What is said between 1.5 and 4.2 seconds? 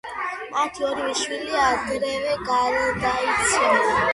ადრევე გარდაიცვალა.